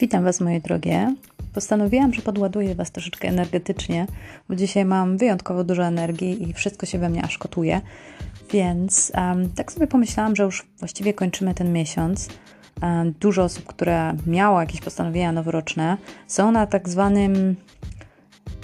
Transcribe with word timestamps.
Witam 0.00 0.24
Was, 0.24 0.40
moje 0.40 0.60
drogie. 0.60 1.14
Postanowiłam, 1.54 2.14
że 2.14 2.22
podładuję 2.22 2.74
Was 2.74 2.90
troszeczkę 2.90 3.28
energetycznie, 3.28 4.06
bo 4.48 4.56
dzisiaj 4.56 4.84
mam 4.84 5.16
wyjątkowo 5.16 5.64
dużo 5.64 5.84
energii 5.84 6.50
i 6.50 6.52
wszystko 6.52 6.86
się 6.86 6.98
we 6.98 7.08
mnie 7.08 7.24
aż 7.24 7.38
kotuje. 7.38 7.80
Więc 8.52 9.12
um, 9.14 9.50
tak 9.50 9.72
sobie 9.72 9.86
pomyślałam, 9.86 10.36
że 10.36 10.42
już 10.42 10.66
właściwie 10.78 11.14
kończymy 11.14 11.54
ten 11.54 11.72
miesiąc. 11.72 12.28
Um, 12.82 13.14
dużo 13.20 13.44
osób, 13.44 13.66
które 13.66 14.14
miało 14.26 14.60
jakieś 14.60 14.80
postanowienia 14.80 15.32
noworoczne, 15.32 15.96
są 16.26 16.52
na 16.52 16.66
tak 16.66 16.88
zwanym 16.88 17.56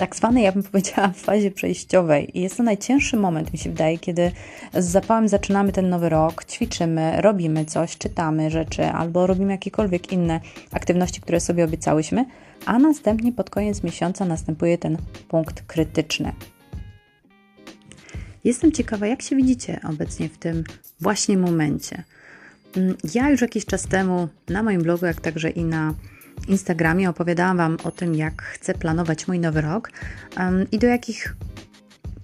tak 0.03 0.17
zwanej, 0.17 0.45
ja 0.45 0.53
bym 0.53 0.63
powiedziała, 0.63 1.09
fazie 1.09 1.51
przejściowej. 1.51 2.39
I 2.39 2.43
jest 2.43 2.57
to 2.57 2.63
najcięższy 2.63 3.17
moment, 3.17 3.53
mi 3.53 3.59
się 3.59 3.71
wydaje, 3.71 3.99
kiedy 3.99 4.33
z 4.75 4.85
zapałem 4.85 5.29
zaczynamy 5.29 5.73
ten 5.73 5.89
nowy 5.89 6.09
rok, 6.09 6.45
ćwiczymy, 6.45 7.21
robimy 7.21 7.65
coś, 7.65 7.99
czytamy 7.99 8.51
rzeczy 8.51 8.85
albo 8.85 9.27
robimy 9.27 9.53
jakiekolwiek 9.53 10.13
inne 10.13 10.41
aktywności, 10.73 11.21
które 11.21 11.41
sobie 11.41 11.65
obiecałyśmy, 11.65 12.25
a 12.67 12.79
następnie 12.79 13.33
pod 13.33 13.51
koniec 13.51 13.83
miesiąca 13.83 14.25
następuje 14.25 14.79
ten 14.79 14.97
punkt 15.29 15.63
krytyczny. 15.67 16.33
Jestem 18.45 18.73
ciekawa, 18.73 19.07
jak 19.07 19.23
się 19.23 19.37
widzicie 19.37 19.81
obecnie 19.89 20.29
w 20.29 20.39
tym 20.39 20.65
właśnie 21.01 21.39
momencie. 21.39 22.03
Mm, 22.77 22.97
ja 23.15 23.31
już 23.31 23.41
jakiś 23.41 23.67
czas 23.67 23.83
temu 23.83 24.29
na 24.49 24.63
moim 24.63 24.83
blogu, 24.83 25.07
jak 25.07 25.21
także 25.21 25.51
i 25.51 25.65
na 25.65 25.95
Instagramie 26.49 27.11
opowiadałam 27.11 27.57
Wam 27.57 27.77
o 27.85 27.91
tym, 27.91 28.15
jak 28.15 28.43
chcę 28.43 28.75
planować 28.75 29.29
mój 29.29 29.39
nowy 29.39 29.61
rok 29.61 29.91
um, 30.39 30.67
i 30.73 30.79
do 30.79 30.87
jakich 30.87 31.37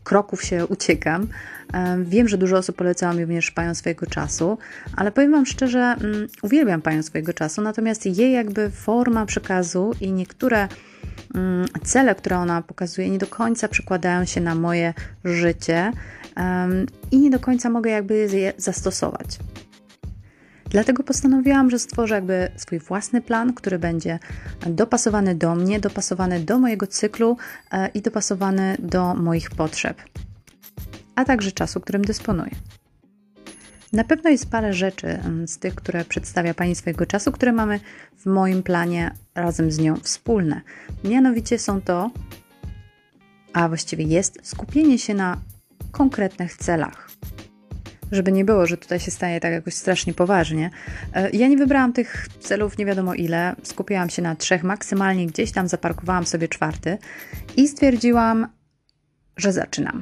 kroków 0.04 0.42
się 0.44 0.66
uciekam. 0.66 1.28
Um, 1.74 2.04
wiem, 2.04 2.28
że 2.28 2.38
dużo 2.38 2.56
osób 2.56 2.76
polecało 2.76 3.14
mi 3.14 3.20
również 3.20 3.50
panią 3.50 3.74
swojego 3.74 4.06
czasu, 4.06 4.58
ale 4.96 5.12
powiem 5.12 5.32
Wam 5.32 5.46
szczerze, 5.46 5.96
um, 6.00 6.28
uwielbiam 6.42 6.82
panią 6.82 7.02
swojego 7.02 7.32
czasu, 7.32 7.62
natomiast 7.62 8.06
jej 8.06 8.32
jakby 8.32 8.70
forma 8.70 9.26
przekazu 9.26 9.94
i 10.00 10.12
niektóre 10.12 10.68
cele, 11.84 12.14
które 12.14 12.38
ona 12.38 12.62
pokazuje, 12.62 13.10
nie 13.10 13.18
do 13.18 13.26
końca 13.26 13.68
przekładają 13.68 14.24
się 14.24 14.40
na 14.40 14.54
moje 14.54 14.94
życie 15.24 15.92
i 17.10 17.18
nie 17.18 17.30
do 17.30 17.38
końca 17.38 17.70
mogę 17.70 17.90
jakby 17.90 18.28
je 18.32 18.52
zastosować. 18.56 19.38
Dlatego 20.70 21.02
postanowiłam, 21.02 21.70
że 21.70 21.78
stworzę 21.78 22.14
jakby 22.14 22.48
swój 22.56 22.78
własny 22.78 23.20
plan, 23.20 23.54
który 23.54 23.78
będzie 23.78 24.18
dopasowany 24.66 25.34
do 25.34 25.54
mnie, 25.54 25.80
dopasowany 25.80 26.40
do 26.40 26.58
mojego 26.58 26.86
cyklu 26.86 27.36
e, 27.70 27.88
i 27.88 28.02
dopasowany 28.02 28.76
do 28.78 29.14
moich 29.14 29.50
potrzeb, 29.50 30.02
a 31.14 31.24
także 31.24 31.52
czasu, 31.52 31.80
którym 31.80 32.04
dysponuję. 32.04 32.50
Na 33.92 34.04
pewno 34.04 34.30
jest 34.30 34.50
parę 34.50 34.72
rzeczy 34.72 35.18
z 35.46 35.58
tych, 35.58 35.74
które 35.74 36.04
przedstawia 36.04 36.54
Pani 36.54 36.74
swojego 36.74 37.06
czasu, 37.06 37.32
które 37.32 37.52
mamy 37.52 37.80
w 38.18 38.26
moim 38.26 38.62
planie 38.62 39.10
razem 39.34 39.72
z 39.72 39.78
nią 39.78 39.96
wspólne. 39.96 40.60
Mianowicie 41.04 41.58
są 41.58 41.80
to, 41.80 42.10
a 43.52 43.68
właściwie 43.68 44.04
jest, 44.04 44.38
skupienie 44.42 44.98
się 44.98 45.14
na 45.14 45.40
konkretnych 45.92 46.56
celach 46.56 47.10
żeby 48.12 48.32
nie 48.32 48.44
było, 48.44 48.66
że 48.66 48.76
tutaj 48.76 49.00
się 49.00 49.10
staje 49.10 49.40
tak 49.40 49.52
jakoś 49.52 49.74
strasznie 49.74 50.14
poważnie. 50.14 50.70
E, 51.14 51.30
ja 51.30 51.48
nie 51.48 51.56
wybrałam 51.56 51.92
tych 51.92 52.28
celów 52.40 52.78
nie 52.78 52.86
wiadomo 52.86 53.14
ile, 53.14 53.56
skupiłam 53.62 54.10
się 54.10 54.22
na 54.22 54.36
trzech, 54.36 54.64
maksymalnie 54.64 55.26
gdzieś 55.26 55.52
tam 55.52 55.68
zaparkowałam 55.68 56.26
sobie 56.26 56.48
czwarty 56.48 56.98
i 57.56 57.68
stwierdziłam, 57.68 58.46
że 59.36 59.52
zaczynam. 59.52 60.00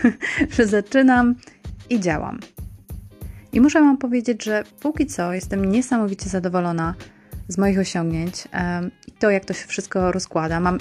że 0.56 0.66
zaczynam 0.66 1.34
i 1.90 2.00
działam. 2.00 2.40
I 3.52 3.60
muszę 3.60 3.80
Wam 3.80 3.98
powiedzieć, 3.98 4.44
że 4.44 4.64
póki 4.80 5.06
co 5.06 5.32
jestem 5.32 5.64
niesamowicie 5.64 6.28
zadowolona 6.28 6.94
z 7.48 7.58
moich 7.58 7.78
osiągnięć 7.78 8.48
i 9.06 9.12
to, 9.12 9.30
jak 9.30 9.44
to 9.44 9.54
się 9.54 9.66
wszystko 9.66 10.12
rozkłada. 10.12 10.60
Mam 10.60 10.78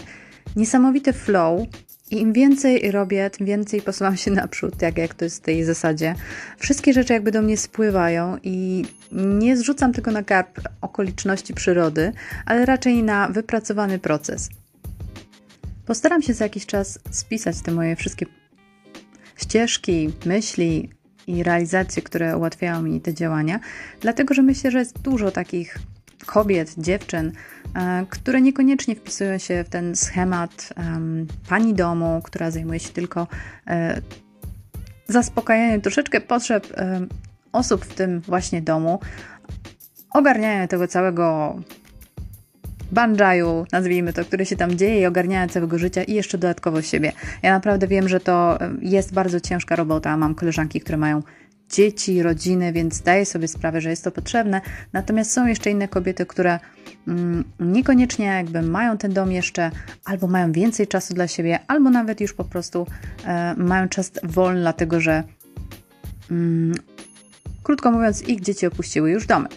niesamowity 0.55 1.13
flow 1.13 1.67
i 2.11 2.21
im 2.21 2.33
więcej 2.33 2.91
robię, 2.91 3.29
tym 3.29 3.47
więcej 3.47 3.81
posuwam 3.81 4.17
się 4.17 4.31
naprzód, 4.31 4.81
jak, 4.81 4.97
jak 4.97 5.13
to 5.13 5.25
jest 5.25 5.37
w 5.37 5.41
tej 5.41 5.63
zasadzie. 5.63 6.15
Wszystkie 6.57 6.93
rzeczy 6.93 7.13
jakby 7.13 7.31
do 7.31 7.41
mnie 7.41 7.57
spływają 7.57 8.37
i 8.43 8.85
nie 9.11 9.57
zrzucam 9.57 9.93
tego 9.93 10.11
na 10.11 10.23
karp 10.23 10.59
okoliczności 10.81 11.53
przyrody, 11.53 12.11
ale 12.45 12.65
raczej 12.65 13.03
na 13.03 13.27
wypracowany 13.29 13.99
proces. 13.99 14.49
Postaram 15.85 16.21
się 16.21 16.33
za 16.33 16.45
jakiś 16.45 16.65
czas 16.65 16.99
spisać 17.11 17.61
te 17.61 17.71
moje 17.71 17.95
wszystkie 17.95 18.25
ścieżki, 19.37 20.13
myśli 20.25 20.89
i 21.27 21.43
realizacje, 21.43 22.01
które 22.01 22.37
ułatwiają 22.37 22.81
mi 22.81 23.01
te 23.01 23.13
działania, 23.13 23.59
dlatego 24.01 24.33
że 24.33 24.41
myślę, 24.41 24.71
że 24.71 24.79
jest 24.79 24.99
dużo 24.99 25.31
takich 25.31 25.79
kobiet, 26.25 26.73
dziewczyn, 26.77 27.31
e, 27.75 28.05
które 28.09 28.41
niekoniecznie 28.41 28.95
wpisują 28.95 29.37
się 29.37 29.63
w 29.63 29.69
ten 29.69 29.95
schemat 29.95 30.73
pani 31.49 31.73
domu, 31.73 32.21
która 32.23 32.51
zajmuje 32.51 32.79
się 32.79 32.89
tylko 32.89 33.27
e, 33.67 34.01
zaspokajaniem 35.07 35.81
troszeczkę 35.81 36.21
potrzeb 36.21 36.73
e, 36.77 37.07
osób 37.51 37.85
w 37.85 37.93
tym 37.93 38.21
właśnie 38.21 38.61
domu, 38.61 38.99
ogarniają 40.13 40.67
tego 40.67 40.87
całego 40.87 41.55
banjaju, 42.91 43.65
nazwijmy 43.71 44.13
to, 44.13 44.25
który 44.25 44.45
się 44.45 44.55
tam 44.55 44.77
dzieje 44.77 45.01
i 45.01 45.05
ogarniają 45.05 45.47
całego 45.47 45.79
życia 45.79 46.03
i 46.03 46.13
jeszcze 46.13 46.37
dodatkowo 46.37 46.81
siebie. 46.81 47.11
Ja 47.43 47.51
naprawdę 47.51 47.87
wiem, 47.87 48.09
że 48.09 48.19
to 48.19 48.59
jest 48.81 49.13
bardzo 49.13 49.39
ciężka 49.39 49.75
robota. 49.75 50.17
Mam 50.17 50.35
koleżanki, 50.35 50.81
które 50.81 50.97
mają 50.97 51.23
dzieci, 51.69 52.23
rodziny, 52.23 52.73
więc 52.73 52.93
zdaję 52.93 53.25
sobie 53.25 53.47
sprawę, 53.47 53.81
że 53.81 53.89
jest 53.89 54.03
to 54.03 54.11
potrzebne. 54.11 54.61
Natomiast 54.93 55.31
są 55.31 55.47
jeszcze 55.47 55.71
inne 55.71 55.87
kobiety, 55.87 56.25
które 56.25 56.59
mm, 57.07 57.43
niekoniecznie 57.59 58.25
jakby 58.25 58.61
mają 58.61 58.97
ten 58.97 59.13
dom 59.13 59.31
jeszcze, 59.31 59.71
albo 60.05 60.27
mają 60.27 60.51
więcej 60.51 60.87
czasu 60.87 61.13
dla 61.13 61.27
siebie, 61.27 61.59
albo 61.67 61.89
nawet 61.89 62.21
już 62.21 62.33
po 62.33 62.43
prostu 62.43 62.87
e, 63.25 63.55
mają 63.57 63.89
czas 63.89 64.11
wolny, 64.23 64.61
dlatego 64.61 65.01
że 65.01 65.23
mm, 66.31 66.73
krótko 67.63 67.91
mówiąc, 67.91 68.27
ich 68.27 68.41
dzieci 68.41 68.67
opuściły 68.67 69.11
już 69.11 69.27
domy. 69.27 69.47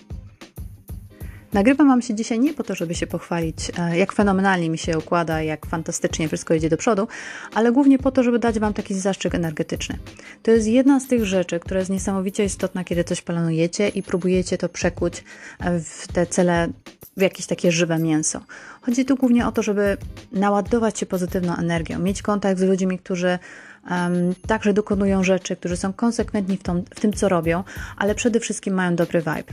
Nagrywam 1.53 1.89
Wam 1.89 2.03
się 2.03 2.15
dzisiaj 2.15 2.41
nie 2.41 2.55
po 2.55 2.63
to, 2.63 2.75
żeby 2.75 2.95
się 2.95 3.07
pochwalić, 3.07 3.57
e, 3.79 3.99
jak 3.99 4.13
fenomenalnie 4.13 4.71
mi 4.71 4.79
się 4.79 4.99
układa, 4.99 5.43
jak 5.43 5.67
fantastycznie 5.67 6.29
wszystko 6.29 6.55
idzie 6.55 6.69
do 6.69 6.77
przodu, 6.77 7.09
ale 7.55 7.73
głównie 7.73 7.99
po 7.99 8.11
to, 8.11 8.23
żeby 8.23 8.39
dać 8.39 8.59
Wam 8.59 8.75
taki 8.75 8.95
zastrzyk 8.95 9.35
energetyczny. 9.35 9.99
To 10.43 10.51
jest 10.51 10.67
jedna 10.67 11.01
z 11.01 11.07
tych 11.07 11.25
rzeczy, 11.25 11.61
która 11.61 11.81
jest 11.81 11.91
niesamowicie 11.91 12.45
istotna, 12.45 12.85
kiedy 12.85 13.05
coś 13.05 13.23
planujecie 13.23 13.89
i 13.89 14.03
próbujecie 14.03 14.59
to 14.59 14.69
przekuć 14.69 15.25
e, 15.61 15.81
w 15.81 16.07
te 16.13 16.27
cele, 16.27 16.69
w 17.17 17.21
jakieś 17.21 17.47
takie 17.47 17.73
żywe 17.73 17.99
mięso. 17.99 18.41
Chodzi 18.81 19.05
tu 19.05 19.17
głównie 19.17 19.47
o 19.47 19.53
to, 19.53 19.63
żeby 19.63 19.97
naładować 20.33 20.99
się 20.99 21.07
pozytywną 21.07 21.57
energią, 21.57 21.99
mieć 21.99 22.23
kontakt 22.23 22.61
z 22.61 22.63
ludźmi, 22.63 22.99
którzy 22.99 23.39
um, 23.91 24.35
także 24.47 24.73
dokonują 24.73 25.25
rzeczy, 25.25 25.57
którzy 25.57 25.77
są 25.77 25.93
konsekwentni 25.93 26.57
w, 26.57 26.63
tą, 26.63 26.85
w 26.95 27.01
tym, 27.01 27.13
co 27.13 27.29
robią, 27.29 27.65
ale 27.97 28.15
przede 28.15 28.41
wszystkim 28.41 28.75
mają 28.75 28.97
dobry 28.97 29.21
vibe. 29.21 29.53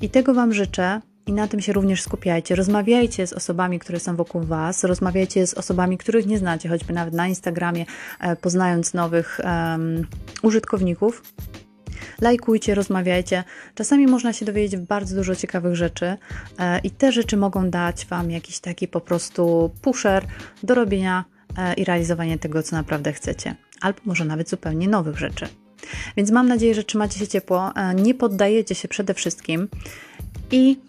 I 0.00 0.10
tego 0.10 0.34
Wam 0.34 0.54
życzę 0.54 1.00
i 1.28 1.32
na 1.32 1.48
tym 1.48 1.60
się 1.60 1.72
również 1.72 2.02
skupiajcie. 2.02 2.54
Rozmawiajcie 2.54 3.26
z 3.26 3.32
osobami, 3.32 3.78
które 3.78 4.00
są 4.00 4.16
wokół 4.16 4.42
Was, 4.42 4.84
rozmawiajcie 4.84 5.46
z 5.46 5.54
osobami, 5.54 5.98
których 5.98 6.26
nie 6.26 6.38
znacie, 6.38 6.68
choćby 6.68 6.92
nawet 6.92 7.14
na 7.14 7.28
Instagramie, 7.28 7.86
e, 8.20 8.36
poznając 8.36 8.94
nowych 8.94 9.40
um, 9.44 10.06
użytkowników. 10.42 11.22
Lajkujcie, 12.20 12.74
rozmawiajcie. 12.74 13.44
Czasami 13.74 14.06
można 14.06 14.32
się 14.32 14.44
dowiedzieć 14.44 14.80
bardzo 14.80 15.16
dużo 15.16 15.36
ciekawych 15.36 15.76
rzeczy 15.76 16.16
e, 16.58 16.78
i 16.78 16.90
te 16.90 17.12
rzeczy 17.12 17.36
mogą 17.36 17.70
dać 17.70 18.06
Wam 18.06 18.30
jakiś 18.30 18.58
taki 18.58 18.88
po 18.88 19.00
prostu 19.00 19.70
pusher 19.82 20.24
do 20.62 20.74
robienia 20.74 21.24
e, 21.58 21.74
i 21.74 21.84
realizowania 21.84 22.38
tego, 22.38 22.62
co 22.62 22.76
naprawdę 22.76 23.12
chcecie, 23.12 23.54
albo 23.80 24.00
może 24.04 24.24
nawet 24.24 24.48
zupełnie 24.48 24.88
nowych 24.88 25.18
rzeczy. 25.18 25.48
Więc 26.16 26.30
mam 26.30 26.48
nadzieję, 26.48 26.74
że 26.74 26.84
trzymacie 26.84 27.18
się 27.18 27.28
ciepło, 27.28 27.72
nie 27.94 28.14
poddajecie 28.14 28.74
się 28.74 28.88
przede 28.88 29.14
wszystkim 29.14 29.68
i 30.50 30.87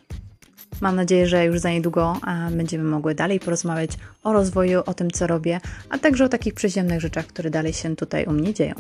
Mam 0.82 0.96
nadzieję, 0.96 1.28
że 1.28 1.46
już 1.46 1.60
za 1.60 1.70
niedługo 1.70 2.20
będziemy 2.52 2.84
mogły 2.84 3.16
dalej 3.16 3.40
porozmawiać 3.40 3.92
o 4.24 4.34
rozwoju, 4.34 4.82
o 4.86 4.94
tym, 4.94 5.12
co 5.12 5.28
robię, 5.28 5.62
a 5.90 5.98
także 5.98 6.26
o 6.26 6.30
takich 6.30 6.54
przyziemnych 6.54 7.02
rzeczach, 7.02 7.28
które 7.28 7.50
dalej 7.50 7.74
się 7.74 7.96
tutaj 7.96 8.26
u 8.26 8.32
mnie 8.32 8.54
dzieją. 8.54 8.76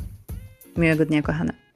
Miłego 0.77 1.06
dnia, 1.06 1.21
kochane. 1.21 1.69